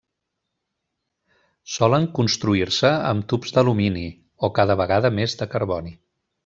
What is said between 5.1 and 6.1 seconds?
més de carboni.